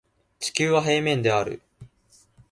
[0.39, 1.61] 地球は平面である